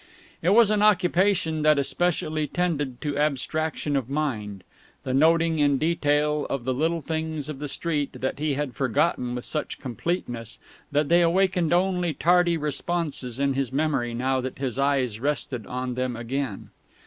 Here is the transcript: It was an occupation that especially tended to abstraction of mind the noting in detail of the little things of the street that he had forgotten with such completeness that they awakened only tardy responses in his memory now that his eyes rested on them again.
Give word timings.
It 0.41 0.49
was 0.49 0.71
an 0.71 0.81
occupation 0.81 1.61
that 1.61 1.77
especially 1.77 2.47
tended 2.47 3.01
to 3.01 3.19
abstraction 3.19 3.95
of 3.95 4.09
mind 4.09 4.63
the 5.03 5.13
noting 5.13 5.59
in 5.59 5.77
detail 5.77 6.47
of 6.49 6.63
the 6.63 6.73
little 6.73 7.01
things 7.01 7.49
of 7.49 7.59
the 7.59 7.67
street 7.67 8.13
that 8.13 8.39
he 8.39 8.55
had 8.55 8.73
forgotten 8.73 9.35
with 9.35 9.45
such 9.45 9.79
completeness 9.79 10.57
that 10.91 11.07
they 11.07 11.21
awakened 11.21 11.71
only 11.71 12.15
tardy 12.15 12.57
responses 12.57 13.37
in 13.37 13.53
his 13.53 13.71
memory 13.71 14.15
now 14.15 14.41
that 14.41 14.57
his 14.57 14.79
eyes 14.79 15.19
rested 15.19 15.67
on 15.67 15.93
them 15.93 16.15
again. 16.15 16.71